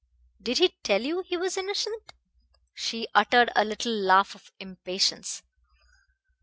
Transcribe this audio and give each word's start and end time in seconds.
Did 0.41 0.57
he 0.57 0.69
tell 0.81 1.03
you 1.03 1.21
he 1.21 1.37
was 1.37 1.57
innocent?" 1.57 2.13
She 2.73 3.07
uttered 3.13 3.51
a 3.55 3.63
little 3.63 3.93
laugh 3.93 4.33
of 4.33 4.51
impatience. 4.59 5.43